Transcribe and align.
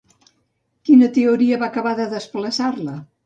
Quina 0.89 1.09
teoria 1.17 1.59
va 1.65 1.69
acabar 1.73 1.93
de 2.01 2.09
desplaçar-la? 2.17 2.97